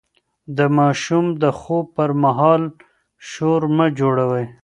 د 0.57 0.59
ماشوم 0.77 1.25
د 1.41 1.43
خوب 1.59 1.85
پر 1.97 2.09
مهال 2.23 2.63
شور 3.29 3.61
مه 3.77 3.87
جوړوئ. 3.99 4.45